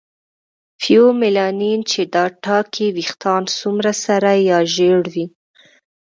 [0.81, 5.25] فیومیلانین چې دا ټاکي ویښتان څومره سره یا ژېړ وي.